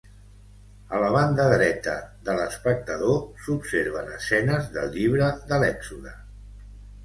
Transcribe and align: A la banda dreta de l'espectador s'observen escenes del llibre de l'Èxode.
A 0.95 1.01
la 1.03 1.11
banda 1.15 1.45
dreta 1.51 1.93
de 2.31 2.35
l'espectador 2.41 3.21
s'observen 3.45 4.11
escenes 4.19 4.75
del 4.81 4.93
llibre 4.99 5.33
de 5.53 5.65
l'Èxode. 5.65 6.19